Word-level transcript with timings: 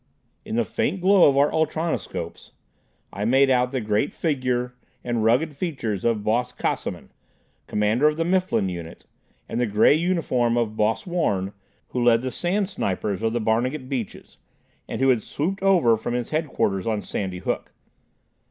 In 0.43 0.55
the 0.55 0.65
faint 0.65 0.99
glow 0.99 1.29
of 1.29 1.37
our 1.37 1.51
ultronolamps, 1.51 2.53
I 3.13 3.23
made 3.23 3.51
out 3.51 3.71
the 3.71 3.79
great 3.79 4.11
figure 4.11 4.73
and 5.03 5.23
rugged 5.23 5.55
features 5.55 6.03
of 6.03 6.23
Boss 6.23 6.51
Casaman, 6.51 7.11
commander 7.67 8.07
of 8.07 8.17
the 8.17 8.25
Mifflin 8.25 8.67
unit, 8.67 9.05
and 9.47 9.61
the 9.61 9.67
gray 9.67 9.93
uniform 9.93 10.57
of 10.57 10.75
Boss 10.75 11.05
Warn, 11.05 11.53
who 11.89 12.03
led 12.03 12.23
the 12.23 12.31
Sandsnipers 12.31 13.21
of 13.21 13.31
the 13.31 13.39
Barnegat 13.39 13.87
Beaches, 13.89 14.39
and 14.89 15.01
who 15.01 15.09
had 15.09 15.21
swooped 15.21 15.61
over 15.61 15.95
from 15.97 16.15
his 16.15 16.31
headquarters 16.31 16.87
on 16.87 17.01
Sandy 17.03 17.37
Hook. 17.37 17.71